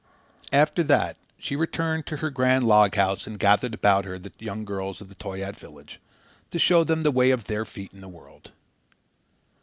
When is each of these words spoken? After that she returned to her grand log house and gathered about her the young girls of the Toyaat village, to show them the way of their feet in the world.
After 0.51 0.81
that 0.85 1.15
she 1.37 1.55
returned 1.55 2.07
to 2.07 2.17
her 2.17 2.31
grand 2.31 2.65
log 2.65 2.95
house 2.95 3.27
and 3.27 3.37
gathered 3.37 3.75
about 3.75 4.03
her 4.05 4.17
the 4.17 4.33
young 4.39 4.65
girls 4.65 4.99
of 4.99 5.09
the 5.09 5.15
Toyaat 5.15 5.55
village, 5.55 5.99
to 6.49 6.57
show 6.57 6.83
them 6.83 7.03
the 7.03 7.11
way 7.11 7.29
of 7.29 7.45
their 7.45 7.65
feet 7.65 7.93
in 7.93 8.01
the 8.01 8.09
world. 8.09 8.49